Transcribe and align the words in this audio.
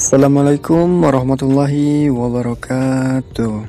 Assalamualaikum 0.00 1.04
warahmatullahi 1.04 2.08
wabarakatuh. 2.08 3.68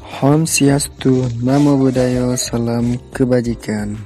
Om 0.00 0.48
Swastiastu, 0.48 1.28
Namo 1.44 1.76
Buddhaya, 1.76 2.32
Salam 2.40 2.96
Kebajikan. 3.12 4.00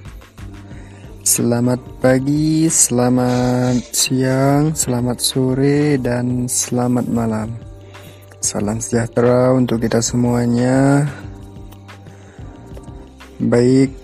Selamat 1.23 1.79
pagi, 2.03 2.67
selamat 2.67 3.79
siang, 3.95 4.75
selamat 4.75 5.23
sore, 5.23 6.03
dan 6.03 6.51
selamat 6.51 7.15
malam. 7.15 7.55
Salam 8.43 8.83
sejahtera 8.83 9.55
untuk 9.55 9.87
kita 9.87 10.03
semuanya. 10.03 11.07
Baik, 13.39 13.95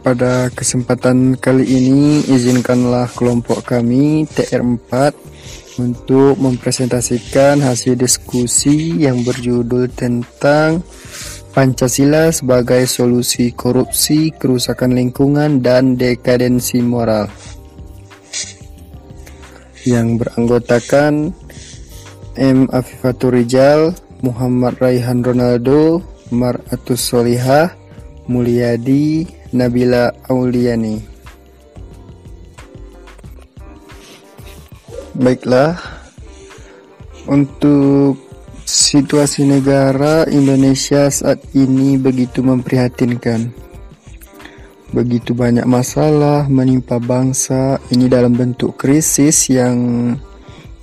pada 0.00 0.48
kesempatan 0.48 1.36
kali 1.36 1.68
ini 1.68 2.24
izinkanlah 2.32 3.04
kelompok 3.12 3.68
kami 3.68 4.24
TR4 4.32 5.33
untuk 5.80 6.38
mempresentasikan 6.38 7.58
hasil 7.62 7.98
diskusi 7.98 9.02
yang 9.02 9.22
berjudul 9.26 9.90
tentang 9.94 10.82
Pancasila 11.54 12.34
sebagai 12.34 12.82
solusi 12.90 13.54
korupsi, 13.54 14.34
kerusakan 14.34 14.98
lingkungan, 14.98 15.62
dan 15.62 15.94
dekadensi 15.94 16.82
moral 16.82 17.30
yang 19.86 20.16
beranggotakan 20.18 21.30
M. 22.34 22.66
Afifatul 22.74 23.38
Rijal, 23.38 23.94
Muhammad 24.24 24.80
Raihan 24.82 25.22
Ronaldo, 25.22 26.02
Maratus 26.34 27.06
Solihah, 27.06 27.70
Mulyadi 28.26 29.28
Nabila 29.54 30.10
Auliani. 30.26 31.13
Baiklah, 35.14 35.78
untuk 37.30 38.18
situasi 38.66 39.46
negara 39.46 40.26
Indonesia 40.26 41.06
saat 41.06 41.38
ini 41.54 41.94
begitu 41.94 42.42
memprihatinkan. 42.42 43.54
Begitu 44.90 45.30
banyak 45.30 45.70
masalah 45.70 46.50
menimpa 46.50 46.98
bangsa 46.98 47.78
ini 47.94 48.10
dalam 48.10 48.34
bentuk 48.34 48.74
krisis 48.74 49.54
yang 49.54 49.78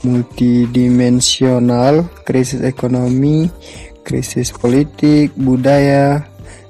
multidimensional, 0.07 2.07
krisis 2.23 2.63
ekonomi, 2.63 3.51
krisis 4.07 4.55
politik, 4.55 5.35
budaya, 5.35 6.23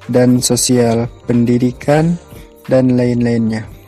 dan 0.09 0.41
sosial, 0.41 1.05
pendidikan, 1.29 2.17
dan 2.65 2.97
lain-lainnya. 2.97 3.80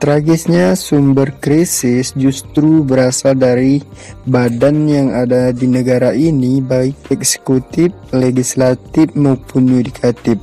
Tragisnya, 0.00 0.80
sumber 0.80 1.28
krisis 1.44 2.16
justru 2.16 2.80
berasal 2.80 3.36
dari 3.36 3.84
badan 4.24 4.88
yang 4.88 5.12
ada 5.12 5.52
di 5.52 5.68
negara 5.68 6.16
ini, 6.16 6.64
baik 6.64 7.12
eksekutif, 7.12 7.92
legislatif, 8.08 9.12
maupun 9.12 9.68
yudikatif, 9.68 10.40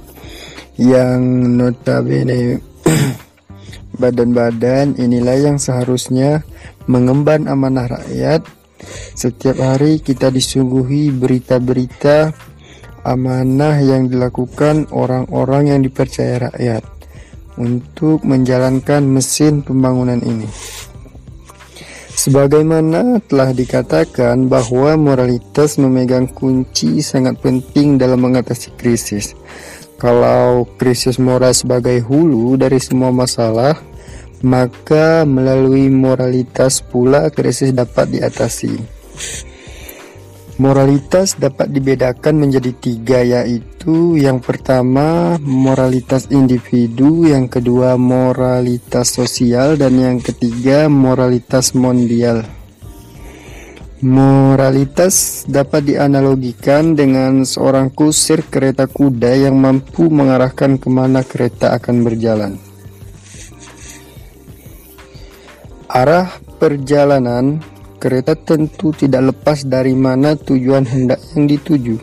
yang 0.77 1.57
notabene 1.57 2.61
badan-badan 4.01 4.93
inilah 4.93 5.49
yang 5.49 5.57
seharusnya 5.57 6.45
mengemban 6.85 7.49
amanah 7.49 7.97
rakyat. 7.97 8.45
Setiap 9.17 9.57
hari 9.57 10.05
kita 10.05 10.29
disuguhi 10.29 11.09
berita-berita 11.09 12.29
amanah 13.01 13.81
yang 13.81 14.05
dilakukan 14.05 14.85
orang-orang 14.93 15.73
yang 15.73 15.81
dipercaya 15.81 16.45
rakyat 16.45 16.96
untuk 17.57 18.23
menjalankan 18.23 19.03
mesin 19.03 19.65
pembangunan 19.65 20.21
ini. 20.21 20.47
Sebagaimana 22.17 23.21
telah 23.29 23.53
dikatakan 23.53 24.49
bahwa 24.49 24.97
moralitas 24.97 25.77
memegang 25.77 26.25
kunci 26.25 27.05
sangat 27.05 27.37
penting 27.45 28.01
dalam 28.01 28.25
mengatasi 28.25 28.73
krisis. 28.73 29.37
Kalau 30.01 30.65
krisis 30.81 31.21
moral 31.21 31.53
sebagai 31.53 32.01
hulu 32.01 32.57
dari 32.57 32.81
semua 32.81 33.13
masalah, 33.13 33.77
maka 34.41 35.25
melalui 35.29 35.89
moralitas 35.89 36.81
pula 36.81 37.29
krisis 37.29 37.73
dapat 37.73 38.09
diatasi. 38.09 38.77
Moralitas 40.57 41.37
dapat 41.37 41.69
dibedakan 41.69 42.41
menjadi 42.41 42.73
tiga 42.73 43.21
yaitu 43.21 44.17
yang 44.17 44.41
pertama 44.41 45.37
moralitas 45.37 46.33
individu, 46.33 47.29
yang 47.29 47.45
kedua 47.45 47.93
moralitas 47.93 49.13
sosial, 49.13 49.77
dan 49.77 50.01
yang 50.01 50.17
ketiga 50.17 50.89
moralitas 50.89 51.77
mondial. 51.77 52.41
Moralitas 54.01 55.45
dapat 55.45 55.93
dianalogikan 55.93 56.97
dengan 56.97 57.45
seorang 57.45 57.93
kusir 57.93 58.41
kereta 58.41 58.89
kuda 58.89 59.37
yang 59.37 59.61
mampu 59.61 60.09
mengarahkan 60.09 60.81
ke 60.81 60.89
mana 60.89 61.21
kereta 61.21 61.77
akan 61.77 62.01
berjalan. 62.01 62.53
Arah 65.85 66.33
perjalanan 66.57 67.76
kereta 67.97 68.37
tentu 68.37 68.93
tidak 68.93 69.33
lepas 69.33 69.65
dari 69.65 69.97
mana 69.97 70.37
tujuan 70.37 70.85
hendak 70.85 71.19
yang 71.33 71.49
dituju. 71.49 71.97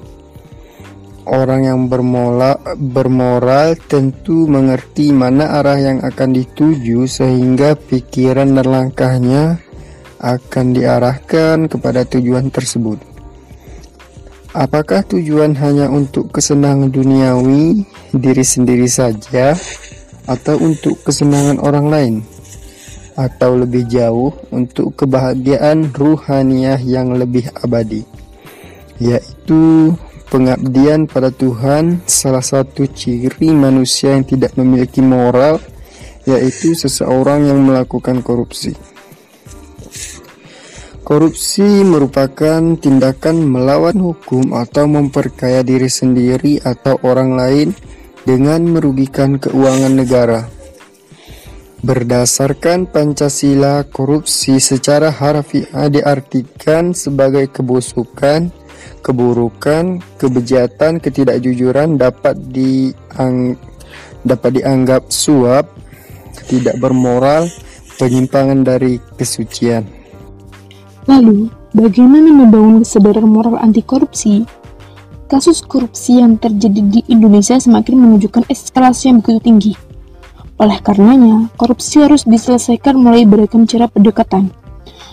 Orang 1.24 1.64
yang 1.64 1.88
bermola, 1.88 2.60
bermoral 2.76 3.80
tentu 3.88 4.44
mengerti 4.44 5.08
mana 5.08 5.56
arah 5.56 5.80
yang 5.80 5.98
akan 6.04 6.36
dituju 6.36 7.08
sehingga 7.08 7.80
pikiran 7.80 8.52
dan 8.52 8.68
langkahnya 8.68 9.56
akan 10.20 10.76
diarahkan 10.76 11.72
kepada 11.72 12.04
tujuan 12.04 12.52
tersebut. 12.52 13.00
Apakah 14.54 15.02
tujuan 15.02 15.56
hanya 15.58 15.88
untuk 15.88 16.30
kesenangan 16.30 16.92
duniawi 16.92 17.88
diri 18.14 18.44
sendiri 18.44 18.86
saja 18.86 19.56
atau 20.28 20.60
untuk 20.60 21.00
kesenangan 21.02 21.58
orang 21.58 21.86
lain? 21.88 22.14
Atau 23.14 23.58
lebih 23.58 23.86
jauh 23.86 24.34
untuk 24.50 24.94
kebahagiaan 24.98 25.90
ruhaniah 25.94 26.78
yang 26.82 27.14
lebih 27.14 27.50
abadi, 27.62 28.02
yaitu 28.98 29.94
pengabdian 30.30 31.06
pada 31.06 31.30
Tuhan. 31.30 32.02
Salah 32.10 32.42
satu 32.42 32.90
ciri 32.90 33.54
manusia 33.54 34.18
yang 34.18 34.26
tidak 34.26 34.58
memiliki 34.58 34.98
moral, 34.98 35.62
yaitu 36.26 36.74
seseorang 36.74 37.46
yang 37.46 37.62
melakukan 37.62 38.18
korupsi. 38.20 38.74
Korupsi 41.04 41.84
merupakan 41.84 42.80
tindakan 42.80 43.44
melawan 43.44 44.00
hukum 44.00 44.56
atau 44.56 44.88
memperkaya 44.88 45.60
diri 45.60 45.92
sendiri 45.92 46.64
atau 46.64 46.96
orang 47.04 47.36
lain 47.36 47.68
dengan 48.24 48.64
merugikan 48.64 49.36
keuangan 49.36 49.92
negara. 49.92 50.48
Berdasarkan 51.84 52.88
Pancasila, 52.88 53.84
korupsi 53.84 54.56
secara 54.56 55.12
harfiah 55.12 55.92
diartikan 55.92 56.96
sebagai 56.96 57.52
kebusukan, 57.52 58.48
keburukan, 59.04 60.00
kebejatan, 60.16 60.96
ketidakjujuran 60.96 62.00
dapat 62.00 62.40
diang 62.48 63.60
dapat 64.24 64.64
dianggap 64.64 65.12
suap, 65.12 65.68
tidak 66.48 66.80
bermoral, 66.80 67.52
penyimpangan 68.00 68.64
dari 68.64 68.96
kesucian. 69.20 69.84
Lalu, 71.04 71.52
bagaimana 71.76 72.32
membangun 72.32 72.80
kesadaran 72.80 73.28
moral 73.28 73.60
anti 73.60 73.84
korupsi? 73.84 74.48
Kasus 75.28 75.60
korupsi 75.60 76.16
yang 76.16 76.40
terjadi 76.40 76.80
di 76.80 77.00
Indonesia 77.12 77.60
semakin 77.60 78.08
menunjukkan 78.08 78.48
eskalasi 78.48 79.12
yang 79.12 79.20
begitu 79.20 79.40
tinggi 79.44 79.74
oleh 80.54 80.78
karenanya, 80.78 81.50
korupsi 81.58 81.98
harus 81.98 82.22
diselesaikan 82.22 82.94
melalui 82.94 83.26
beragam 83.26 83.66
cara 83.66 83.90
pendekatan. 83.90 84.54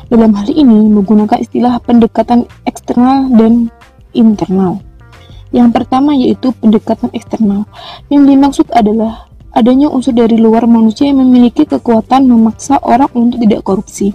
Dalam 0.06 0.38
hal 0.38 0.54
ini, 0.54 0.86
menggunakan 0.92 1.42
istilah 1.42 1.82
pendekatan 1.82 2.46
eksternal 2.70 3.26
dan 3.34 3.74
internal. 4.14 4.86
Yang 5.50 5.82
pertama 5.82 6.14
yaitu 6.14 6.54
pendekatan 6.54 7.10
eksternal. 7.18 7.66
Yang 8.14 8.24
dimaksud 8.30 8.68
adalah 8.70 9.34
adanya 9.50 9.90
unsur 9.90 10.14
dari 10.14 10.38
luar 10.38 10.70
manusia 10.70 11.10
yang 11.10 11.26
memiliki 11.26 11.66
kekuatan 11.66 12.30
memaksa 12.30 12.78
orang 12.86 13.10
untuk 13.18 13.42
tidak 13.42 13.66
korupsi. 13.66 14.14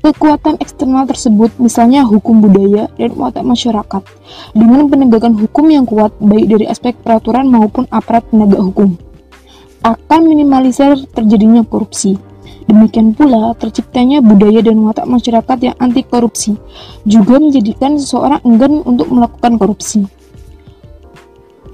Kekuatan 0.00 0.56
eksternal 0.62 1.04
tersebut 1.04 1.52
misalnya 1.60 2.06
hukum 2.06 2.40
budaya 2.40 2.88
dan 2.96 3.12
watak 3.18 3.44
masyarakat 3.44 4.02
dengan 4.56 4.88
penegakan 4.88 5.36
hukum 5.36 5.66
yang 5.68 5.84
kuat 5.84 6.16
baik 6.16 6.46
dari 6.48 6.64
aspek 6.64 6.96
peraturan 7.04 7.44
maupun 7.52 7.84
aparat 7.92 8.24
penegak 8.32 8.64
hukum 8.64 8.96
akan 9.80 10.20
minimalisir 10.28 11.08
terjadinya 11.16 11.64
korupsi. 11.64 12.20
Demikian 12.70 13.18
pula, 13.18 13.50
terciptanya 13.58 14.22
budaya 14.22 14.62
dan 14.62 14.78
watak 14.86 15.08
masyarakat 15.10 15.58
yang 15.58 15.76
anti 15.82 16.06
korupsi 16.06 16.54
juga 17.02 17.42
menjadikan 17.42 17.98
seseorang 17.98 18.38
enggan 18.46 18.86
untuk 18.86 19.10
melakukan 19.10 19.58
korupsi. 19.58 20.06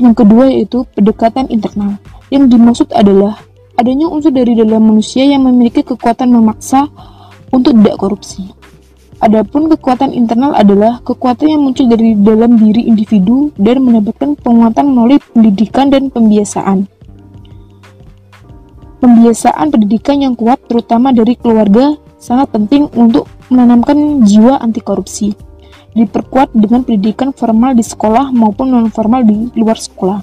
Yang 0.00 0.24
kedua 0.24 0.48
yaitu 0.48 0.88
pendekatan 0.96 1.52
internal. 1.52 2.00
Yang 2.32 2.44
dimaksud 2.56 2.88
adalah 2.96 3.36
adanya 3.76 4.08
unsur 4.08 4.32
dari 4.32 4.56
dalam 4.56 4.88
manusia 4.88 5.28
yang 5.28 5.44
memiliki 5.44 5.84
kekuatan 5.84 6.32
memaksa 6.32 6.88
untuk 7.52 7.76
tidak 7.76 7.96
korupsi. 8.00 8.48
Adapun 9.20 9.72
kekuatan 9.72 10.12
internal 10.12 10.52
adalah 10.52 11.00
kekuatan 11.00 11.48
yang 11.48 11.60
muncul 11.64 11.88
dari 11.88 12.12
dalam 12.20 12.60
diri 12.60 12.84
individu 12.84 13.48
dan 13.56 13.80
mendapatkan 13.80 14.36
penguatan 14.40 14.92
melalui 14.92 15.20
pendidikan 15.32 15.88
dan 15.88 16.12
pembiasaan. 16.12 16.95
Pembiasaan 18.96 19.68
pendidikan 19.68 20.18
yang 20.24 20.32
kuat 20.32 20.56
terutama 20.64 21.12
dari 21.12 21.36
keluarga 21.36 22.00
sangat 22.16 22.48
penting 22.56 22.88
untuk 22.96 23.28
menanamkan 23.52 24.24
jiwa 24.24 24.56
anti 24.56 24.80
korupsi. 24.80 25.36
Diperkuat 25.96 26.52
dengan 26.52 26.84
pendidikan 26.84 27.32
formal 27.32 27.76
di 27.76 27.84
sekolah 27.84 28.32
maupun 28.32 28.72
non 28.72 28.88
formal 28.92 29.24
di 29.24 29.52
luar 29.56 29.76
sekolah. 29.76 30.20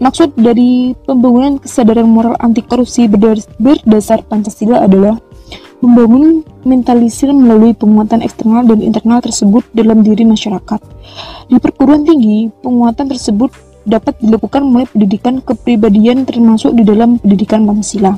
Maksud 0.00 0.34
dari 0.36 0.92
pembangunan 1.06 1.62
kesadaran 1.62 2.08
moral 2.08 2.34
anti 2.42 2.60
korupsi 2.60 3.06
berdasar 3.60 4.26
Pancasila 4.26 4.82
adalah 4.82 5.16
membangun 5.84 6.40
mentalisir 6.64 7.28
melalui 7.30 7.76
penguatan 7.76 8.24
eksternal 8.24 8.64
dan 8.64 8.80
internal 8.80 9.20
tersebut 9.20 9.62
dalam 9.76 10.00
diri 10.00 10.24
masyarakat. 10.24 10.80
Di 11.52 11.56
perguruan 11.60 12.08
tinggi, 12.08 12.48
penguatan 12.64 13.12
tersebut 13.12 13.52
dapat 13.84 14.16
dilakukan 14.20 14.64
mulai 14.64 14.88
pendidikan 14.88 15.40
kepribadian 15.44 16.24
termasuk 16.24 16.72
di 16.76 16.82
dalam 16.84 17.20
pendidikan 17.20 17.64
Pancasila. 17.68 18.16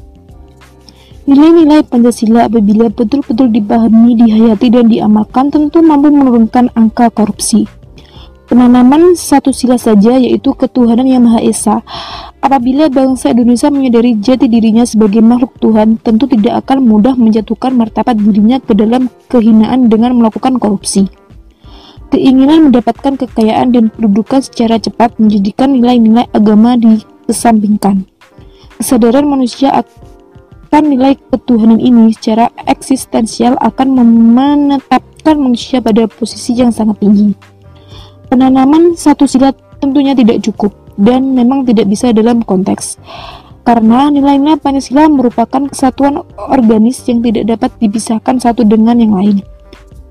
Nilai-nilai 1.26 1.82
Pancasila 1.82 2.46
apabila 2.46 2.86
betul-betul 2.86 3.50
dipahami, 3.50 4.14
dihayati, 4.14 4.70
dan 4.70 4.86
diamalkan 4.86 5.50
tentu 5.50 5.82
mampu 5.82 6.14
menurunkan 6.14 6.70
angka 6.78 7.10
korupsi. 7.10 7.66
Penanaman 8.46 9.18
satu 9.18 9.50
sila 9.50 9.74
saja 9.74 10.22
yaitu 10.22 10.54
ketuhanan 10.54 11.02
yang 11.02 11.26
Maha 11.26 11.42
Esa. 11.42 11.82
Apabila 12.38 12.86
bangsa 12.86 13.34
Indonesia 13.34 13.66
menyadari 13.74 14.14
jati 14.22 14.46
dirinya 14.46 14.86
sebagai 14.86 15.18
makhluk 15.18 15.58
Tuhan, 15.58 15.98
tentu 15.98 16.30
tidak 16.30 16.62
akan 16.62 16.86
mudah 16.86 17.18
menjatuhkan 17.18 17.74
martabat 17.74 18.14
dirinya 18.14 18.62
ke 18.62 18.70
dalam 18.78 19.10
kehinaan 19.26 19.90
dengan 19.90 20.14
melakukan 20.14 20.62
korupsi. 20.62 21.25
Keinginan 22.12 22.70
mendapatkan 22.70 23.18
kekayaan 23.18 23.74
dan 23.74 23.84
kedudukan 23.90 24.40
secara 24.40 24.78
cepat 24.78 25.18
menjadikan 25.18 25.74
nilai-nilai 25.74 26.30
agama 26.30 26.78
dikesampingkan. 26.78 28.06
Kesadaran 28.78 29.26
manusia 29.26 29.74
akan 29.74 30.82
nilai 30.86 31.18
ketuhanan 31.32 31.82
ini 31.82 32.14
secara 32.14 32.52
eksistensial 32.70 33.58
akan 33.58 33.88
menetapkan 34.32 35.34
manusia 35.34 35.82
pada 35.82 36.06
posisi 36.06 36.54
yang 36.54 36.70
sangat 36.70 37.02
tinggi. 37.02 37.34
Penanaman 38.30 38.94
satu 38.94 39.26
silat 39.26 39.58
tentunya 39.82 40.14
tidak 40.14 40.46
cukup 40.46 40.74
dan 41.00 41.34
memang 41.34 41.66
tidak 41.66 41.90
bisa 41.90 42.14
dalam 42.14 42.42
konteks 42.46 42.98
karena 43.66 44.14
nilai-nilai 44.14 44.62
Pancasila 44.62 45.10
merupakan 45.10 45.66
kesatuan 45.66 46.22
organis 46.38 47.02
yang 47.10 47.18
tidak 47.18 47.50
dapat 47.50 47.70
dipisahkan 47.82 48.38
satu 48.38 48.62
dengan 48.62 48.94
yang 49.02 49.18
lain. 49.18 49.42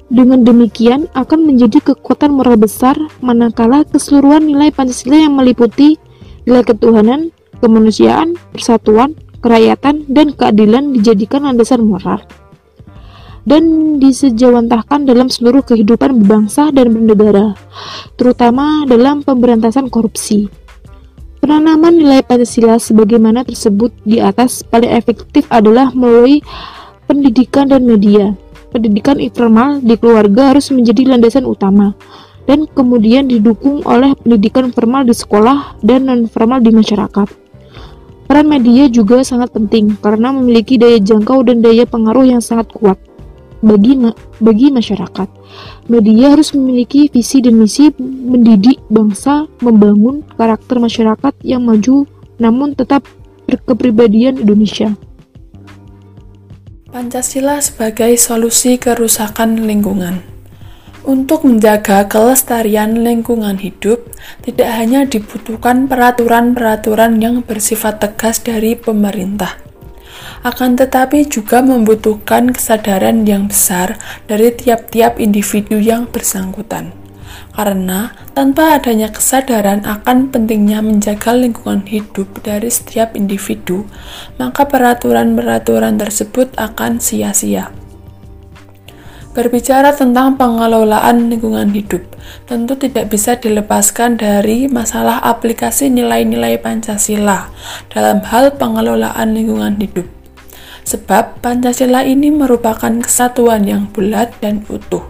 Dengan 0.06 0.46
demikian 0.46 1.10
akan 1.18 1.50
menjadi 1.50 1.82
kekuatan 1.82 2.38
moral 2.38 2.62
besar 2.62 2.94
manakala 3.26 3.82
keseluruhan 3.90 4.46
nilai 4.46 4.70
Pancasila 4.70 5.18
yang 5.18 5.34
meliputi 5.34 5.98
nilai 6.46 6.62
ketuhanan, 6.62 7.34
kemanusiaan, 7.58 8.38
persatuan, 8.54 9.18
kerakyatan, 9.42 10.06
dan 10.06 10.30
keadilan 10.38 10.94
dijadikan 10.94 11.50
landasan 11.50 11.82
moral 11.82 12.22
dan 13.46 13.96
disejawantahkan 14.02 15.06
dalam 15.06 15.30
seluruh 15.30 15.62
kehidupan 15.62 16.18
berbangsa 16.26 16.74
dan 16.74 16.92
bernegara, 16.92 17.54
terutama 18.18 18.84
dalam 18.90 19.22
pemberantasan 19.22 19.88
korupsi. 19.94 20.50
Penanaman 21.46 21.94
nilai 21.94 22.26
Pancasila 22.26 22.82
sebagaimana 22.82 23.46
tersebut 23.46 23.94
di 24.02 24.18
atas 24.18 24.66
paling 24.66 24.90
efektif 24.90 25.46
adalah 25.54 25.94
melalui 25.94 26.42
pendidikan 27.06 27.70
dan 27.70 27.86
media. 27.86 28.34
Pendidikan 28.76 29.24
informal 29.24 29.80
di 29.80 29.96
keluarga 29.96 30.52
harus 30.52 30.68
menjadi 30.68 31.16
landasan 31.16 31.48
utama, 31.48 31.96
dan 32.44 32.68
kemudian 32.68 33.24
didukung 33.24 33.80
oleh 33.88 34.20
pendidikan 34.20 34.68
formal 34.76 35.08
di 35.08 35.16
sekolah 35.16 35.80
dan 35.80 36.12
non-formal 36.12 36.60
di 36.60 36.76
masyarakat. 36.76 37.28
Peran 38.28 38.52
media 38.52 38.92
juga 38.92 39.24
sangat 39.24 39.56
penting 39.56 39.96
karena 40.04 40.36
memiliki 40.36 40.76
daya 40.76 41.00
jangkau 41.00 41.48
dan 41.48 41.64
daya 41.64 41.88
pengaruh 41.88 42.28
yang 42.28 42.44
sangat 42.44 42.68
kuat 42.76 43.00
bagi 43.64 43.96
bagi 44.44 44.68
masyarakat. 44.76 45.32
Media 45.88 46.36
harus 46.36 46.52
memiliki 46.52 47.08
visi 47.08 47.40
dan 47.40 47.56
misi 47.56 47.96
mendidik 48.28 48.84
bangsa, 48.92 49.48
membangun 49.64 50.28
karakter 50.36 50.84
masyarakat 50.84 51.32
yang 51.48 51.64
maju 51.64 52.04
namun 52.44 52.76
tetap 52.76 53.08
berkepribadian 53.48 54.36
Indonesia. 54.36 55.00
Pancasila 56.96 57.60
sebagai 57.60 58.16
solusi 58.16 58.80
kerusakan 58.80 59.68
lingkungan. 59.68 60.24
Untuk 61.04 61.44
menjaga 61.44 62.08
kelestarian 62.08 63.04
lingkungan 63.04 63.60
hidup, 63.60 64.08
tidak 64.48 64.72
hanya 64.80 65.04
dibutuhkan 65.04 65.92
peraturan-peraturan 65.92 67.20
yang 67.20 67.44
bersifat 67.44 68.00
tegas 68.00 68.40
dari 68.40 68.80
pemerintah, 68.80 69.60
akan 70.48 70.80
tetapi 70.80 71.28
juga 71.28 71.60
membutuhkan 71.60 72.56
kesadaran 72.56 73.28
yang 73.28 73.52
besar 73.52 74.00
dari 74.32 74.56
tiap-tiap 74.56 75.20
individu 75.20 75.76
yang 75.76 76.08
bersangkutan. 76.08 76.96
Karena 77.56 78.12
tanpa 78.36 78.76
adanya 78.76 79.08
kesadaran 79.08 79.88
akan 79.88 80.28
pentingnya 80.28 80.84
menjaga 80.84 81.32
lingkungan 81.32 81.88
hidup 81.88 82.28
dari 82.44 82.68
setiap 82.68 83.16
individu, 83.16 83.88
maka 84.36 84.68
peraturan-peraturan 84.68 85.96
tersebut 85.96 86.52
akan 86.60 87.00
sia-sia. 87.00 87.72
Berbicara 89.32 89.96
tentang 89.96 90.36
pengelolaan 90.36 91.32
lingkungan 91.32 91.72
hidup, 91.72 92.04
tentu 92.44 92.76
tidak 92.76 93.08
bisa 93.08 93.40
dilepaskan 93.40 94.20
dari 94.20 94.68
masalah 94.68 95.24
aplikasi 95.24 95.88
nilai-nilai 95.88 96.60
Pancasila 96.60 97.52
dalam 97.88 98.20
hal 98.24 98.56
pengelolaan 98.60 99.32
lingkungan 99.32 99.80
hidup 99.80 100.08
sebab 100.86 101.42
Pancasila 101.42 102.06
ini 102.06 102.30
merupakan 102.30 102.94
kesatuan 103.02 103.66
yang 103.66 103.90
bulat 103.90 104.38
dan 104.40 104.62
utuh, 104.70 105.02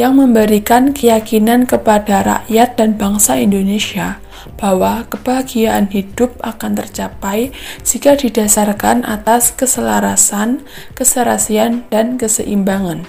yang 0.00 0.16
memberikan 0.16 0.96
keyakinan 0.96 1.68
kepada 1.68 2.24
rakyat 2.24 2.80
dan 2.80 2.96
bangsa 2.96 3.36
Indonesia 3.36 4.16
bahwa 4.56 5.04
kebahagiaan 5.12 5.92
hidup 5.92 6.40
akan 6.40 6.72
tercapai 6.80 7.52
jika 7.84 8.16
didasarkan 8.16 9.04
atas 9.04 9.52
keselarasan, 9.52 10.64
keserasian, 10.96 11.84
dan 11.92 12.16
keseimbangan. 12.16 13.04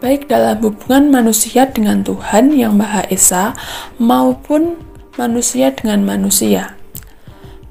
Baik 0.00 0.32
dalam 0.32 0.56
hubungan 0.64 1.12
manusia 1.12 1.68
dengan 1.68 2.00
Tuhan 2.00 2.56
yang 2.56 2.80
Maha 2.80 3.04
Esa 3.12 3.52
maupun 4.00 4.80
manusia 5.20 5.68
dengan 5.76 6.00
manusia, 6.08 6.80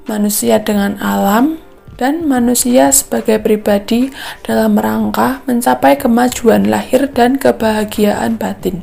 manusia 0.06 0.62
dengan 0.62 1.02
alam, 1.02 1.58
dan 2.02 2.26
manusia 2.26 2.90
sebagai 2.90 3.38
pribadi 3.38 4.10
dalam 4.42 4.74
rangka 4.74 5.38
mencapai 5.46 5.94
kemajuan 5.94 6.66
lahir 6.66 7.06
dan 7.14 7.38
kebahagiaan 7.38 8.34
batin 8.34 8.82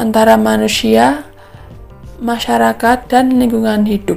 antara 0.00 0.40
manusia, 0.40 1.28
masyarakat, 2.24 3.04
dan 3.12 3.36
lingkungan 3.36 3.84
hidup. 3.84 4.16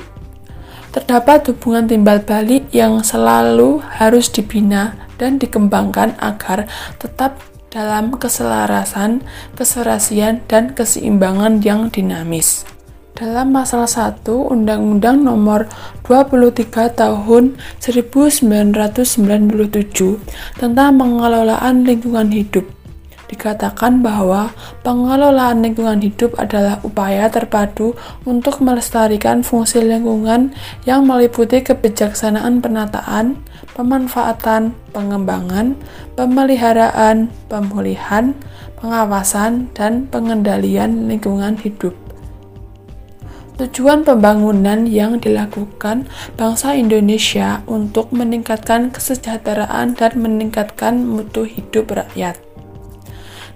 Terdapat 0.95 1.43
hubungan 1.51 1.91
timbal 1.91 2.23
balik 2.23 2.71
yang 2.71 3.03
selalu 3.03 3.83
harus 3.99 4.31
dibina 4.31 4.95
dan 5.19 5.35
dikembangkan 5.35 6.15
agar 6.23 6.71
tetap 7.03 7.35
dalam 7.67 8.15
keselarasan, 8.15 9.27
keserasian, 9.59 10.39
dan 10.47 10.71
keseimbangan 10.71 11.59
yang 11.59 11.91
dinamis 11.91 12.63
dalam 13.21 13.53
pasal 13.53 13.85
1 13.85 14.25
Undang-Undang 14.25 15.21
Nomor 15.21 15.69
23 16.09 16.89
Tahun 16.89 17.53
1997 17.77 18.97
tentang 20.57 20.89
pengelolaan 20.97 21.85
lingkungan 21.85 22.33
hidup. 22.33 22.65
Dikatakan 23.29 24.01
bahwa 24.01 24.49
pengelolaan 24.81 25.61
lingkungan 25.61 26.01
hidup 26.01 26.33
adalah 26.41 26.81
upaya 26.81 27.29
terpadu 27.29 27.93
untuk 28.25 28.57
melestarikan 28.59 29.45
fungsi 29.45 29.85
lingkungan 29.85 30.51
yang 30.89 31.05
meliputi 31.05 31.61
kebijaksanaan 31.61 32.59
penataan, 32.59 33.37
pemanfaatan, 33.77 34.73
pengembangan, 34.97 35.77
pemeliharaan, 36.17 37.29
pemulihan, 37.47 38.33
pengawasan, 38.81 39.69
dan 39.77 40.09
pengendalian 40.09 41.05
lingkungan 41.07 41.55
hidup. 41.61 42.00
Tujuan 43.59 44.07
pembangunan 44.07 44.87
yang 44.87 45.19
dilakukan 45.19 46.07
bangsa 46.39 46.71
Indonesia 46.77 47.59
untuk 47.67 48.15
meningkatkan 48.15 48.95
kesejahteraan 48.95 49.99
dan 49.99 50.11
meningkatkan 50.15 51.03
mutu 51.03 51.43
hidup 51.43 51.91
rakyat. 51.91 52.39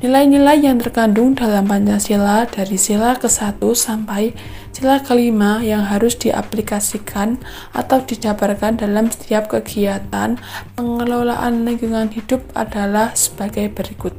Nilai-nilai 0.03 0.59
yang 0.59 0.75
terkandung 0.83 1.39
dalam 1.39 1.71
Pancasila 1.71 2.43
dari 2.51 2.75
sila 2.75 3.15
ke-1 3.15 3.63
sampai 3.71 4.35
sila 4.75 4.99
kelima 4.99 5.63
yang 5.63 5.87
harus 5.87 6.19
diaplikasikan 6.19 7.39
atau 7.71 8.03
dijabarkan 8.03 8.75
dalam 8.75 9.07
setiap 9.07 9.47
kegiatan 9.47 10.35
pengelolaan 10.75 11.63
lingkungan 11.63 12.11
hidup 12.11 12.43
adalah 12.59 13.15
sebagai 13.15 13.71
berikut. 13.71 14.11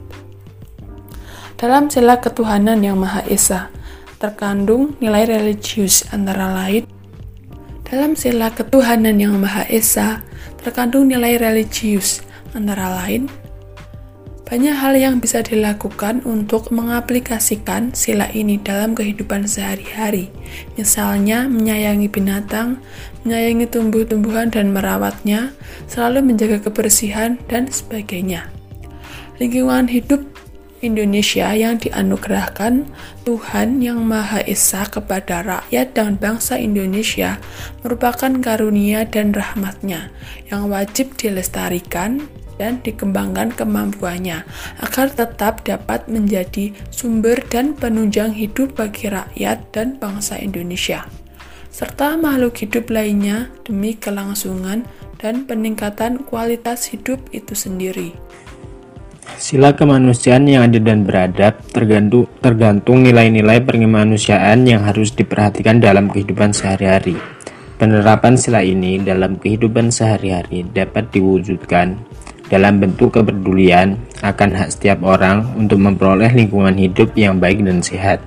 Dalam 1.60 1.92
sila 1.92 2.24
ketuhanan 2.24 2.80
yang 2.80 2.96
Maha 2.96 3.20
Esa, 3.28 3.68
terkandung 4.16 4.96
nilai 4.98 5.28
religius 5.28 6.04
antara 6.12 6.52
lain 6.52 6.88
dalam 7.86 8.18
sila 8.18 8.50
ketuhanan 8.50 9.14
yang 9.14 9.38
Maha 9.38 9.62
Esa, 9.70 10.26
terkandung 10.58 11.06
nilai 11.06 11.38
religius 11.38 12.26
antara 12.50 12.90
lain 12.98 13.30
banyak 14.46 14.78
hal 14.78 14.94
yang 14.94 15.18
bisa 15.18 15.42
dilakukan 15.42 16.22
untuk 16.22 16.70
mengaplikasikan 16.70 17.90
sila 17.90 18.30
ini 18.30 18.62
dalam 18.62 18.94
kehidupan 18.94 19.42
sehari-hari. 19.42 20.30
Misalnya, 20.78 21.50
menyayangi 21.50 22.06
binatang, 22.06 22.78
menyayangi 23.26 23.66
tumbuh-tumbuhan 23.66 24.54
dan 24.54 24.70
merawatnya, 24.70 25.50
selalu 25.90 26.30
menjaga 26.30 26.62
kebersihan, 26.62 27.42
dan 27.50 27.66
sebagainya. 27.66 28.46
Lingkungan 29.42 29.90
hidup 29.90 30.22
Indonesia 30.86 31.50
yang 31.50 31.82
dianugerahkan 31.82 32.86
Tuhan 33.26 33.82
Yang 33.82 34.00
Maha 34.06 34.40
Esa 34.46 34.86
kepada 34.86 35.42
rakyat 35.42 35.98
dan 35.98 36.14
bangsa 36.14 36.62
Indonesia 36.62 37.42
merupakan 37.82 38.30
karunia 38.38 39.02
dan 39.02 39.34
rahmatnya 39.34 40.14
yang 40.46 40.70
wajib 40.70 41.18
dilestarikan 41.18 42.30
dan 42.56 42.80
dikembangkan 42.80 43.52
kemampuannya 43.52 44.46
agar 44.80 45.12
tetap 45.12 45.66
dapat 45.66 46.06
menjadi 46.06 46.72
sumber 46.88 47.42
dan 47.50 47.74
penunjang 47.74 48.32
hidup 48.32 48.78
bagi 48.78 49.10
rakyat 49.10 49.60
dan 49.74 49.98
bangsa 50.00 50.40
Indonesia 50.40 51.04
serta 51.76 52.16
makhluk 52.16 52.56
hidup 52.64 52.88
lainnya 52.88 53.52
demi 53.68 53.92
kelangsungan 53.92 54.88
dan 55.20 55.44
peningkatan 55.44 56.24
kualitas 56.24 56.88
hidup 56.88 57.20
itu 57.36 57.52
sendiri. 57.52 58.16
Sila 59.34 59.74
kemanusiaan 59.74 60.46
yang 60.46 60.70
adil 60.70 60.86
dan 60.86 61.02
beradab 61.02 61.58
tergantung, 61.74 62.30
tergantung 62.38 63.02
nilai-nilai 63.02 63.58
kemanusiaan 63.66 64.62
yang 64.62 64.86
harus 64.86 65.10
diperhatikan 65.10 65.82
dalam 65.82 66.06
kehidupan 66.06 66.54
sehari-hari. 66.54 67.18
Penerapan 67.76 68.38
sila 68.38 68.62
ini 68.62 69.02
dalam 69.02 69.36
kehidupan 69.36 69.90
sehari-hari 69.90 70.62
dapat 70.70 71.10
diwujudkan 71.10 71.98
dalam 72.46 72.78
bentuk 72.78 73.18
kepedulian 73.18 73.98
akan 74.22 74.50
hak 74.54 74.70
setiap 74.70 75.02
orang 75.02 75.42
untuk 75.58 75.82
memperoleh 75.82 76.30
lingkungan 76.30 76.78
hidup 76.78 77.10
yang 77.18 77.42
baik 77.42 77.60
dan 77.66 77.82
sehat. 77.82 78.22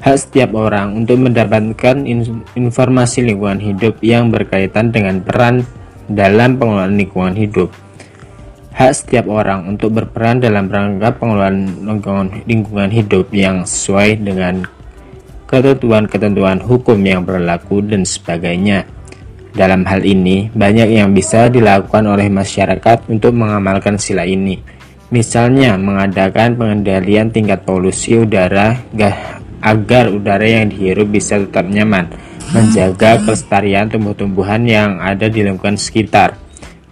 Hak 0.00 0.16
setiap 0.16 0.56
orang 0.56 1.04
untuk 1.04 1.20
mendapatkan 1.20 2.08
informasi 2.56 3.28
lingkungan 3.28 3.60
hidup 3.60 4.00
yang 4.00 4.32
berkaitan 4.32 4.94
dengan 4.94 5.20
peran 5.20 5.68
dalam 6.08 6.56
pengelolaan 6.56 6.96
lingkungan 6.96 7.36
hidup. 7.36 7.68
Hak 8.78 8.94
setiap 8.94 9.26
orang 9.26 9.66
untuk 9.66 9.90
berperan 9.90 10.38
dalam 10.38 10.70
rangka 10.70 11.10
pengelolaan 11.18 11.82
lingkungan 12.46 12.94
hidup 12.94 13.26
yang 13.34 13.66
sesuai 13.66 14.22
dengan 14.22 14.62
ketentuan-ketentuan 15.50 16.62
hukum 16.62 16.94
yang 17.02 17.26
berlaku 17.26 17.82
dan 17.82 18.06
sebagainya. 18.06 18.86
Dalam 19.50 19.82
hal 19.82 20.06
ini, 20.06 20.46
banyak 20.54 20.94
yang 20.94 21.10
bisa 21.10 21.50
dilakukan 21.50 22.06
oleh 22.06 22.30
masyarakat 22.30 23.10
untuk 23.10 23.34
mengamalkan 23.34 23.98
sila 23.98 24.22
ini. 24.22 24.62
Misalnya, 25.10 25.74
mengadakan 25.74 26.54
pengendalian 26.54 27.34
tingkat 27.34 27.66
polusi 27.66 28.14
udara 28.14 28.78
agar 29.58 30.04
udara 30.14 30.46
yang 30.46 30.70
dihirup 30.70 31.10
bisa 31.10 31.42
tetap 31.42 31.66
nyaman, 31.66 32.06
menjaga 32.54 33.26
kelestarian 33.26 33.90
tumbuh-tumbuhan 33.90 34.62
yang 34.70 35.02
ada 35.02 35.26
di 35.26 35.42
lingkungan 35.42 35.74
sekitar, 35.74 36.38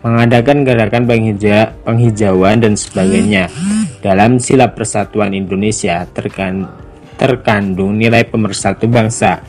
mengadakan 0.06 0.62
gerakan 0.62 1.02
penghija 1.10 1.74
penghijauan 1.82 2.62
dan 2.62 2.78
sebagainya. 2.78 3.50
Dalam 3.98 4.38
sila 4.38 4.70
persatuan 4.70 5.34
Indonesia 5.34 6.06
terkandung 7.18 7.98
nilai 7.98 8.22
pemersatu 8.22 8.86
bangsa, 8.86 9.42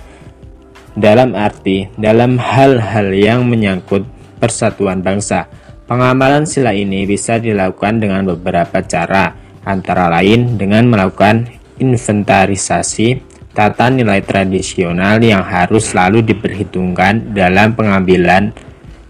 dalam 0.97 1.37
arti 1.37 1.85
dalam 1.93 2.41
hal-hal 2.41 3.13
yang 3.13 3.45
menyangkut 3.45 4.01
persatuan 4.41 5.05
bangsa. 5.05 5.45
Pengamalan 5.85 6.43
sila 6.49 6.73
ini 6.73 7.05
bisa 7.05 7.37
dilakukan 7.37 8.01
dengan 8.01 8.27
beberapa 8.33 8.81
cara, 8.83 9.31
antara 9.61 10.09
lain 10.09 10.57
dengan 10.57 10.89
melakukan 10.89 11.47
inventarisasi 11.77 13.23
tata 13.53 13.87
nilai 13.93 14.19
tradisional 14.25 15.21
yang 15.23 15.45
harus 15.45 15.93
selalu 15.93 16.25
diperhitungkan 16.27 17.31
dalam 17.31 17.71
pengambilan 17.77 18.51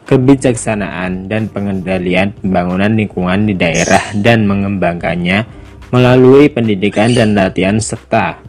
kebijaksanaan 0.07 1.27
dan 1.27 1.51
pengendalian 1.51 2.31
pembangunan 2.39 2.95
lingkungan 2.95 3.43
di 3.43 3.53
daerah 3.53 4.01
dan 4.15 4.47
mengembangkannya 4.47 5.43
melalui 5.91 6.47
pendidikan 6.47 7.11
dan 7.11 7.35
latihan 7.35 7.75
serta 7.77 8.39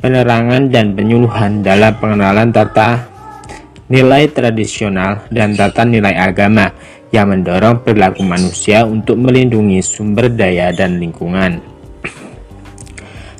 penerangan 0.00 0.72
dan 0.72 0.96
penyuluhan 0.96 1.62
dalam 1.62 1.94
pengenalan 2.00 2.50
tata 2.50 3.06
nilai 3.92 4.26
tradisional 4.32 5.28
dan 5.28 5.52
tata 5.52 5.84
nilai 5.84 6.16
agama 6.16 6.72
yang 7.12 7.28
mendorong 7.28 7.84
perilaku 7.84 8.24
manusia 8.24 8.88
untuk 8.88 9.20
melindungi 9.20 9.84
sumber 9.84 10.32
daya 10.32 10.72
dan 10.72 10.96
lingkungan. 10.96 11.60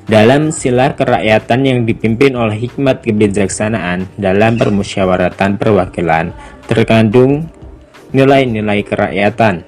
Dalam 0.04 0.52
sila 0.52 0.92
kerakyatan 0.92 1.60
yang 1.64 1.78
dipimpin 1.88 2.36
oleh 2.36 2.68
hikmat 2.68 3.00
kebijaksanaan 3.00 4.12
dalam 4.20 4.60
permusyawaratan 4.60 5.56
perwakilan 5.56 6.36
terkandung 6.68 7.48
nilai-nilai 8.12 8.84
kerakyatan. 8.84 9.64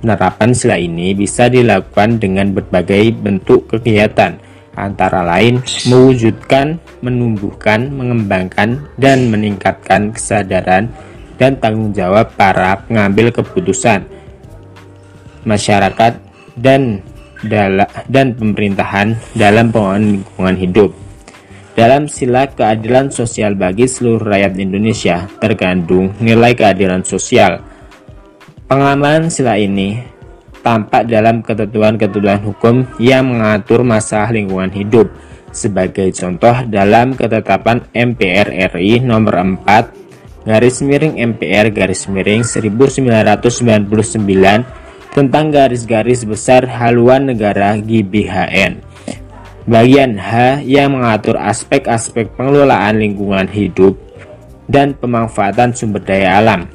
Penerapan 0.00 0.50
sila 0.52 0.76
ini 0.76 1.16
bisa 1.16 1.48
dilakukan 1.48 2.20
dengan 2.20 2.52
berbagai 2.52 3.16
bentuk 3.16 3.72
kegiatan, 3.72 4.36
antara 4.76 5.24
lain 5.24 5.64
mewujudkan, 5.88 6.76
menumbuhkan, 7.00 7.88
mengembangkan, 7.88 8.84
dan 9.00 9.32
meningkatkan 9.32 10.12
kesadaran 10.12 10.92
dan 11.40 11.56
tanggung 11.56 11.96
jawab 11.96 12.28
para 12.36 12.84
pengambil 12.84 13.32
keputusan, 13.32 14.04
masyarakat, 15.48 16.20
dan 16.56 17.00
dan 18.08 18.32
pemerintahan 18.32 19.20
dalam 19.36 19.68
pengelolaan 19.68 20.20
lingkungan 20.20 20.56
hidup. 20.56 20.90
Dalam 21.74 22.06
sila 22.06 22.46
keadilan 22.48 23.10
sosial 23.10 23.58
bagi 23.58 23.84
seluruh 23.84 24.22
rakyat 24.22 24.54
Indonesia 24.62 25.26
terkandung 25.42 26.14
nilai 26.22 26.54
keadilan 26.54 27.02
sosial. 27.02 27.73
Pengamalan 28.74 29.30
sila 29.30 29.54
ini 29.54 30.02
tampak 30.66 31.06
dalam 31.06 31.46
ketentuan-ketentuan 31.46 32.42
hukum 32.42 32.82
yang 32.98 33.30
mengatur 33.30 33.86
masalah 33.86 34.34
lingkungan 34.34 34.74
hidup. 34.74 35.14
Sebagai 35.54 36.10
contoh 36.10 36.66
dalam 36.66 37.14
ketetapan 37.14 37.86
MPR 37.94 38.50
RI 38.74 38.98
nomor 38.98 39.38
4 39.62 40.42
garis 40.42 40.82
miring 40.82 41.22
MPR 41.22 41.70
garis 41.70 42.10
miring 42.10 42.42
1999 42.42 43.86
tentang 45.14 45.44
garis-garis 45.54 46.26
besar 46.26 46.66
haluan 46.66 47.30
negara 47.30 47.78
GBHN. 47.78 48.82
Bagian 49.70 50.18
H 50.18 50.66
yang 50.66 50.98
mengatur 50.98 51.38
aspek-aspek 51.38 52.34
pengelolaan 52.34 52.98
lingkungan 52.98 53.46
hidup 53.54 53.94
dan 54.66 54.98
pemanfaatan 54.98 55.70
sumber 55.70 56.02
daya 56.02 56.42
alam. 56.42 56.66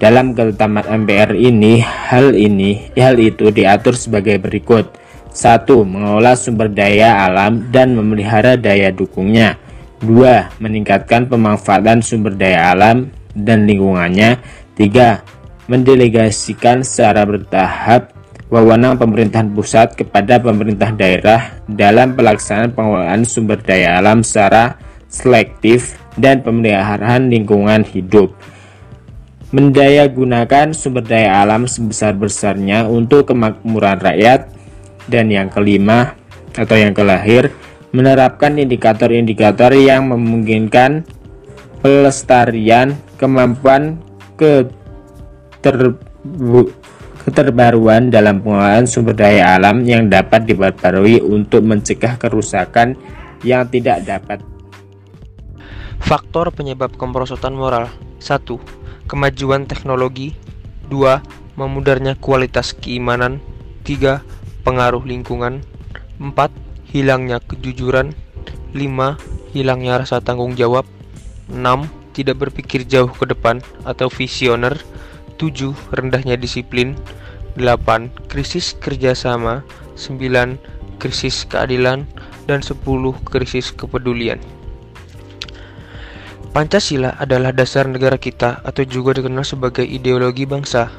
Dalam 0.00 0.32
ketetapan 0.32 1.04
MPR 1.04 1.36
ini, 1.36 1.84
hal 1.84 2.32
ini, 2.32 2.88
hal 2.96 3.20
itu 3.20 3.52
diatur 3.52 3.92
sebagai 3.92 4.40
berikut. 4.40 4.96
1. 5.28 5.68
Mengelola 5.84 6.32
sumber 6.40 6.72
daya 6.72 7.28
alam 7.28 7.68
dan 7.68 7.92
memelihara 7.92 8.56
daya 8.56 8.88
dukungnya. 8.88 9.60
2. 10.00 10.56
Meningkatkan 10.56 11.28
pemanfaatan 11.28 12.00
sumber 12.00 12.32
daya 12.32 12.72
alam 12.72 13.12
dan 13.36 13.68
lingkungannya. 13.68 14.40
3. 14.80 15.68
Mendelegasikan 15.68 16.80
secara 16.80 17.28
bertahap 17.28 18.16
wewenang 18.48 18.96
pemerintahan 18.96 19.52
pusat 19.52 20.00
kepada 20.00 20.40
pemerintah 20.40 20.96
daerah 20.96 21.60
dalam 21.68 22.16
pelaksanaan 22.16 22.72
pengelolaan 22.72 23.28
sumber 23.28 23.60
daya 23.60 24.00
alam 24.00 24.24
secara 24.24 24.80
selektif 25.12 26.00
dan 26.16 26.40
pemeliharaan 26.40 27.28
lingkungan 27.28 27.84
hidup 27.84 28.32
mendaya 29.50 30.06
gunakan 30.06 30.70
sumber 30.70 31.02
daya 31.02 31.42
alam 31.42 31.66
sebesar-besarnya 31.66 32.86
untuk 32.86 33.34
kemakmuran 33.34 33.98
rakyat 33.98 34.46
dan 35.10 35.26
yang 35.26 35.50
kelima 35.50 36.14
atau 36.54 36.78
yang 36.78 36.94
kelahir 36.94 37.50
menerapkan 37.90 38.54
indikator-indikator 38.54 39.74
yang 39.74 40.06
memungkinkan 40.14 41.02
pelestarian 41.82 42.94
kemampuan 43.18 43.98
keterbu 44.38 44.70
keterbaruan 47.26 48.08
dalam 48.08 48.40
pengelolaan 48.40 48.86
sumber 48.86 49.18
daya 49.18 49.58
alam 49.58 49.82
yang 49.84 50.08
dapat 50.08 50.46
diperbarui 50.46 51.20
untuk 51.20 51.66
mencegah 51.66 52.16
kerusakan 52.16 52.96
yang 53.44 53.68
tidak 53.68 54.06
dapat. 54.06 54.40
Faktor 56.00 56.48
penyebab 56.48 56.96
kemerosotan 56.96 57.52
moral 57.52 57.92
1. 58.24 58.79
Kemajuan 59.10 59.66
teknologi 59.66 60.38
2. 60.86 61.58
Memudarnya 61.58 62.14
kualitas 62.14 62.70
keimanan 62.70 63.42
3. 63.82 64.22
Pengaruh 64.62 65.02
lingkungan 65.02 65.66
4. 66.22 66.30
Hilangnya 66.94 67.42
kejujuran 67.42 68.14
5. 68.70 69.18
Hilangnya 69.50 69.98
rasa 69.98 70.22
tanggung 70.22 70.54
jawab 70.54 70.86
6. 71.50 71.90
Tidak 72.14 72.38
berpikir 72.38 72.86
jauh 72.86 73.10
ke 73.10 73.26
depan 73.26 73.58
atau 73.82 74.06
visioner 74.06 74.78
7. 75.42 75.74
Rendahnya 75.90 76.38
disiplin 76.38 76.94
8. 77.58 78.14
Krisis 78.30 78.78
kerjasama 78.78 79.66
9. 79.98 81.02
Krisis 81.02 81.50
keadilan 81.50 82.06
dan 82.46 82.62
10. 82.62 82.78
Krisis 83.26 83.74
kepedulian 83.74 84.38
Pancasila 86.50 87.14
adalah 87.14 87.54
dasar 87.54 87.86
negara 87.86 88.18
kita 88.18 88.58
atau 88.66 88.82
juga 88.82 89.14
dikenal 89.14 89.46
sebagai 89.46 89.86
ideologi 89.86 90.50
bangsa. 90.50 90.90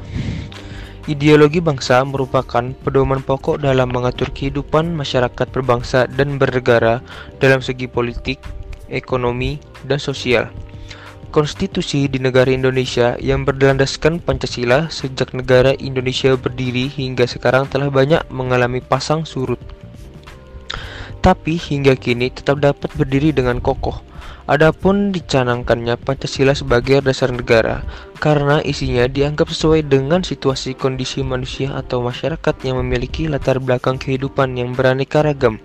Ideologi 1.11 1.59
bangsa 1.59 2.07
merupakan 2.07 2.71
pedoman 2.71 3.19
pokok 3.19 3.59
dalam 3.59 3.91
mengatur 3.91 4.31
kehidupan 4.31 4.95
masyarakat 4.95 5.51
berbangsa 5.51 6.07
dan 6.07 6.39
bernegara 6.39 7.03
dalam 7.43 7.59
segi 7.59 7.91
politik, 7.91 8.39
ekonomi, 8.87 9.59
dan 9.83 9.99
sosial. 9.99 10.47
Konstitusi 11.35 12.07
di 12.07 12.23
negara 12.23 12.47
Indonesia 12.47 13.19
yang 13.19 13.43
berlandaskan 13.43 14.23
Pancasila 14.23 14.87
sejak 14.87 15.35
negara 15.35 15.75
Indonesia 15.83 16.31
berdiri 16.39 16.87
hingga 16.87 17.27
sekarang 17.27 17.67
telah 17.67 17.91
banyak 17.91 18.23
mengalami 18.31 18.79
pasang 18.79 19.27
surut. 19.27 19.59
Tapi 21.21 21.53
hingga 21.53 21.93
kini 21.93 22.33
tetap 22.33 22.57
dapat 22.57 22.89
berdiri 22.97 23.29
dengan 23.29 23.61
kokoh. 23.61 24.01
Adapun 24.49 25.13
dicanangkannya 25.13 26.01
Pancasila 26.01 26.57
sebagai 26.57 26.99
dasar 27.05 27.29
negara 27.29 27.85
karena 28.17 28.57
isinya 28.65 29.05
dianggap 29.05 29.53
sesuai 29.53 29.85
dengan 29.85 30.25
situasi 30.25 30.73
kondisi 30.73 31.21
manusia 31.21 31.77
atau 31.77 32.01
masyarakat 32.01 32.55
yang 32.65 32.81
memiliki 32.81 33.29
latar 33.29 33.61
belakang 33.61 34.01
kehidupan 34.01 34.57
yang 34.57 34.73
beraneka 34.73 35.21
ragam. 35.21 35.61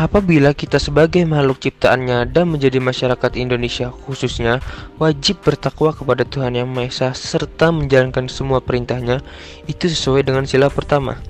Apabila 0.00 0.56
kita 0.56 0.80
sebagai 0.80 1.26
makhluk 1.28 1.60
ciptaannya 1.60 2.32
dan 2.32 2.48
menjadi 2.48 2.80
masyarakat 2.80 3.36
Indonesia 3.36 3.92
khususnya 3.92 4.64
wajib 4.96 5.44
bertakwa 5.44 5.92
kepada 5.92 6.24
Tuhan 6.24 6.56
Yang 6.56 6.70
Maha 6.72 6.88
Esa 6.88 7.08
serta 7.12 7.68
menjalankan 7.68 8.24
semua 8.32 8.64
perintahnya 8.64 9.20
itu 9.68 9.92
sesuai 9.92 10.24
dengan 10.24 10.48
sila 10.48 10.72
pertama. 10.72 11.20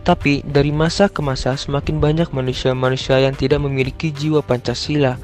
Tapi 0.00 0.40
dari 0.42 0.72
masa 0.72 1.12
ke 1.12 1.20
masa 1.20 1.54
semakin 1.54 2.00
banyak 2.00 2.28
manusia-manusia 2.32 3.20
yang 3.20 3.36
tidak 3.36 3.60
memiliki 3.60 4.08
jiwa 4.10 4.40
Pancasila 4.40 5.20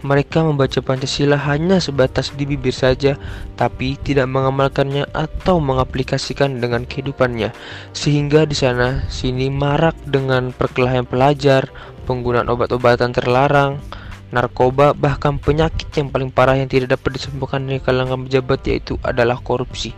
mereka 0.00 0.40
membaca 0.40 0.80
Pancasila 0.80 1.36
hanya 1.36 1.76
sebatas 1.76 2.32
di 2.32 2.48
bibir 2.48 2.72
saja, 2.72 3.20
tapi 3.56 4.00
tidak 4.00 4.32
mengamalkannya 4.32 5.04
atau 5.12 5.60
mengaplikasikan 5.60 6.56
dengan 6.56 6.88
kehidupannya, 6.88 7.52
sehingga 7.92 8.48
di 8.48 8.56
sana 8.56 9.04
sini 9.12 9.52
marak 9.52 9.96
dengan 10.08 10.56
perkelahian 10.56 11.04
pelajar, 11.04 11.68
penggunaan 12.08 12.48
obat-obatan 12.48 13.12
terlarang, 13.12 13.76
narkoba, 14.32 14.96
bahkan 14.96 15.36
penyakit 15.36 15.92
yang 15.92 16.08
paling 16.08 16.32
parah 16.32 16.56
yang 16.56 16.70
tidak 16.70 16.96
dapat 16.96 17.20
disembuhkan 17.20 17.68
dari 17.68 17.80
kalangan 17.82 18.24
pejabat 18.24 18.60
yaitu 18.64 18.96
adalah 19.04 19.36
korupsi. 19.36 19.92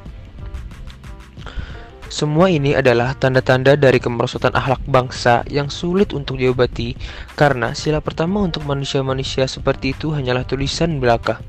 Semua 2.13 2.53
ini 2.53 2.77
adalah 2.77 3.17
tanda-tanda 3.17 3.73
dari 3.73 3.97
kemerosotan 3.97 4.53
akhlak 4.53 4.85
bangsa 4.85 5.49
yang 5.49 5.73
sulit 5.73 6.13
untuk 6.13 6.37
diobati 6.37 6.93
karena 7.41 7.73
sila 7.73 8.05
pertama 8.05 8.45
untuk 8.45 8.69
manusia-manusia 8.69 9.49
seperti 9.49 9.97
itu 9.97 10.13
hanyalah 10.13 10.45
tulisan 10.45 11.01
belaka. 11.01 11.41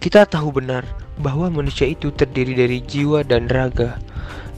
Kita 0.00 0.24
tahu 0.24 0.64
benar 0.64 0.88
bahwa 1.20 1.52
manusia 1.52 1.84
itu 1.84 2.08
terdiri 2.08 2.56
dari 2.56 2.80
jiwa 2.80 3.20
dan 3.20 3.52
raga, 3.52 4.00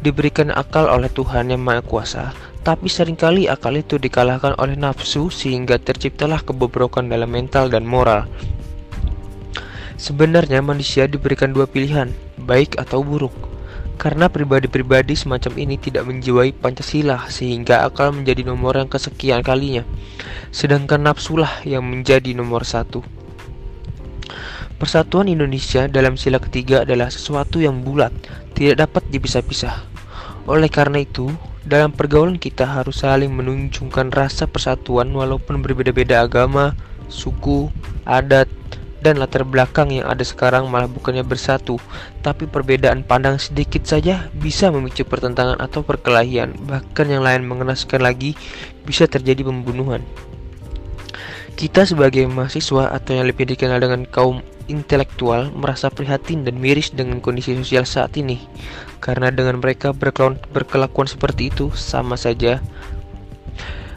diberikan 0.06 0.54
akal 0.54 0.86
oleh 0.86 1.10
Tuhan 1.10 1.50
yang 1.50 1.66
Maha 1.66 1.82
Kuasa, 1.82 2.30
tapi 2.62 2.86
sering 2.86 3.18
kali 3.18 3.50
akal 3.50 3.74
itu 3.74 3.98
dikalahkan 3.98 4.54
oleh 4.62 4.78
nafsu 4.78 5.34
sehingga 5.34 5.82
terciptalah 5.82 6.46
kebobrokan 6.46 7.10
dalam 7.10 7.34
mental 7.34 7.66
dan 7.66 7.82
moral. 7.82 8.30
Sebenarnya 9.98 10.62
manusia 10.62 11.10
diberikan 11.10 11.50
dua 11.50 11.66
pilihan, 11.66 12.14
baik 12.38 12.78
atau 12.78 13.02
buruk. 13.02 13.53
Karena 13.94 14.26
pribadi-pribadi 14.26 15.14
semacam 15.14 15.54
ini 15.54 15.78
tidak 15.78 16.04
menjiwai 16.04 16.50
Pancasila 16.52 17.30
sehingga 17.30 17.86
akal 17.86 18.10
menjadi 18.10 18.42
nomor 18.42 18.74
yang 18.74 18.90
kesekian 18.90 19.40
kalinya, 19.40 19.86
sedangkan 20.50 21.00
nafsulah 21.06 21.62
yang 21.62 21.86
menjadi 21.86 22.34
nomor 22.34 22.66
satu. 22.66 23.06
Persatuan 24.74 25.30
Indonesia 25.30 25.86
dalam 25.86 26.18
sila 26.18 26.42
ketiga 26.42 26.82
adalah 26.82 27.06
sesuatu 27.06 27.62
yang 27.62 27.86
bulat, 27.86 28.10
tidak 28.58 28.84
dapat 28.84 29.06
dipisah-pisah. 29.14 29.86
Oleh 30.50 30.68
karena 30.68 31.00
itu, 31.00 31.30
dalam 31.64 31.94
pergaulan 31.94 32.36
kita 32.36 32.68
harus 32.68 33.00
saling 33.00 33.32
menunjukkan 33.32 34.12
rasa 34.12 34.44
persatuan 34.44 35.08
walaupun 35.14 35.64
berbeda-beda 35.64 36.26
agama, 36.26 36.76
suku, 37.08 37.72
adat, 38.04 38.50
dan 39.04 39.20
latar 39.20 39.44
belakang 39.44 39.92
yang 39.92 40.08
ada 40.08 40.24
sekarang 40.24 40.72
malah 40.72 40.88
bukannya 40.88 41.20
bersatu, 41.20 41.76
tapi 42.24 42.48
perbedaan 42.48 43.04
pandang 43.04 43.36
sedikit 43.36 43.84
saja 43.84 44.32
bisa 44.32 44.72
memicu 44.72 45.04
pertentangan 45.04 45.60
atau 45.60 45.84
perkelahian, 45.84 46.56
bahkan 46.64 47.04
yang 47.12 47.20
lain 47.20 47.44
mengenaskan 47.44 48.00
lagi 48.00 48.32
bisa 48.88 49.04
terjadi 49.04 49.44
pembunuhan. 49.44 50.00
Kita 51.54 51.84
sebagai 51.84 52.24
mahasiswa 52.26 52.90
atau 52.90 53.12
yang 53.14 53.28
lebih 53.28 53.44
dikenal 53.44 53.78
dengan 53.78 54.08
kaum 54.08 54.40
intelektual 54.66 55.52
merasa 55.52 55.92
prihatin 55.92 56.42
dan 56.42 56.56
miris 56.56 56.88
dengan 56.88 57.20
kondisi 57.20 57.52
sosial 57.54 57.84
saat 57.84 58.16
ini, 58.16 58.40
karena 59.04 59.28
dengan 59.28 59.60
mereka 59.60 59.92
berkelakuan 60.50 61.04
seperti 61.04 61.52
itu 61.52 61.68
sama 61.76 62.16
saja 62.16 62.64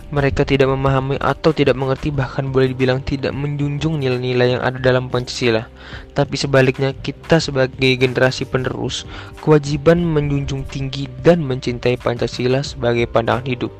mereka 0.07 0.47
tidak 0.47 0.71
memahami 0.71 1.19
atau 1.19 1.51
tidak 1.51 1.75
mengerti 1.75 2.15
bahkan 2.15 2.47
boleh 2.47 2.71
dibilang 2.71 3.03
tidak 3.03 3.35
menjunjung 3.35 3.99
nilai-nilai 3.99 4.55
yang 4.55 4.63
ada 4.63 4.79
dalam 4.79 5.11
Pancasila. 5.11 5.67
Tapi 6.15 6.35
sebaliknya 6.39 6.95
kita 6.95 7.43
sebagai 7.43 7.99
generasi 7.99 8.47
penerus 8.47 9.03
kewajiban 9.43 9.99
menjunjung 9.99 10.63
tinggi 10.71 11.11
dan 11.21 11.43
mencintai 11.43 11.99
Pancasila 11.99 12.63
sebagai 12.63 13.03
pandangan 13.11 13.43
hidup. 13.43 13.71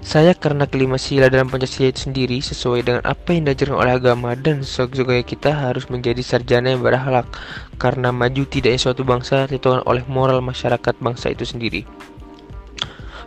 Saya 0.00 0.32
karena 0.32 0.64
kelima 0.64 0.96
sila 0.96 1.28
dalam 1.28 1.52
Pancasila 1.52 1.92
itu 1.92 2.08
sendiri 2.08 2.40
sesuai 2.40 2.80
dengan 2.86 3.02
apa 3.04 3.36
yang 3.36 3.46
diajarkan 3.46 3.76
oleh 3.76 3.92
agama 4.00 4.32
dan 4.34 4.64
sebagai 4.64 5.22
kita 5.22 5.52
harus 5.52 5.86
menjadi 5.92 6.24
sarjana 6.24 6.74
yang 6.74 6.82
berakhlak 6.82 7.28
karena 7.76 8.08
maju 8.10 8.42
tidaknya 8.48 8.80
suatu 8.80 9.04
bangsa 9.04 9.46
ditentukan 9.46 9.84
oleh 9.84 10.02
moral 10.08 10.40
masyarakat 10.40 10.94
bangsa 10.98 11.30
itu 11.30 11.44
sendiri. 11.44 11.84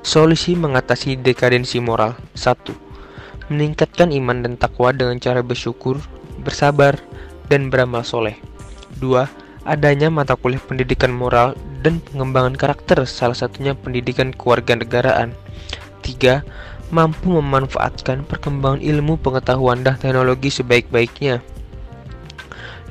Solusi 0.04 0.52
mengatasi 0.60 1.16
dekadensi 1.16 1.80
moral 1.80 2.20
1. 2.36 2.76
Meningkatkan 3.48 4.12
iman 4.12 4.44
dan 4.44 4.60
takwa 4.60 4.92
dengan 4.92 5.16
cara 5.16 5.40
bersyukur, 5.40 5.96
bersabar, 6.44 7.00
dan 7.48 7.72
beramal 7.72 8.04
soleh 8.04 8.36
2. 9.00 9.64
Adanya 9.64 10.12
mata 10.12 10.36
kuliah 10.36 10.60
pendidikan 10.60 11.08
moral 11.08 11.56
dan 11.88 12.04
pengembangan 12.04 12.60
karakter 12.60 13.00
salah 13.08 13.32
satunya 13.32 13.80
pendidikan 13.80 14.36
kewarganegaraan 14.36 15.32
3. 16.04 16.44
Mampu 16.92 17.40
memanfaatkan 17.40 18.28
perkembangan 18.28 18.84
ilmu 18.84 19.16
pengetahuan 19.24 19.88
dan 19.88 19.96
teknologi 19.96 20.52
sebaik-baiknya 20.52 21.40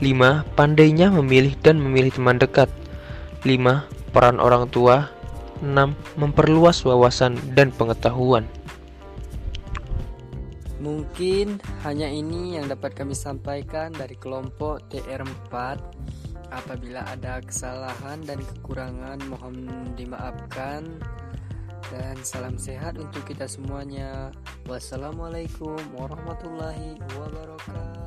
5. 0.01 0.49
Pandainya 0.57 1.13
memilih 1.13 1.61
dan 1.61 1.77
memilih 1.77 2.17
teman 2.17 2.41
dekat 2.41 2.73
5. 3.45 3.85
Peran 4.17 4.41
orang 4.41 4.65
tua 4.73 5.13
6. 5.63 5.95
Memperluas 6.19 6.83
wawasan 6.83 7.39
dan 7.55 7.71
pengetahuan. 7.71 8.43
Mungkin 10.83 11.63
hanya 11.87 12.11
ini 12.11 12.59
yang 12.59 12.67
dapat 12.67 12.99
kami 12.99 13.15
sampaikan 13.15 13.95
dari 13.95 14.19
kelompok 14.19 14.83
TR4. 14.91 15.79
Apabila 16.51 17.07
ada 17.07 17.39
kesalahan 17.39 18.19
dan 18.27 18.43
kekurangan 18.43 19.23
mohon 19.31 19.71
dimaafkan. 19.95 20.99
Dan 21.95 22.19
salam 22.27 22.59
sehat 22.59 22.99
untuk 22.99 23.23
kita 23.23 23.47
semuanya. 23.47 24.35
Wassalamualaikum 24.67 25.79
warahmatullahi 25.95 26.99
wabarakatuh. 27.15 28.03